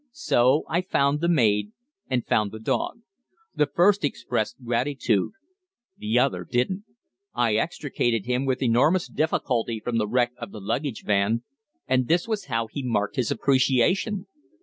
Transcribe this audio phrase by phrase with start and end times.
[0.13, 1.73] So I found the maid
[2.09, 3.01] and found the dog.
[3.53, 5.33] The first expressed gratitude;
[5.95, 6.85] the other didn't.
[7.35, 11.43] I extricated him with enormous difficulty from the wreck of the luggage van,
[11.87, 14.25] and this was how he marked his appreciation."